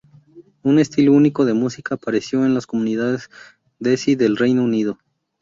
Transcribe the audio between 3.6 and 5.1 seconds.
desi del Reino Unido.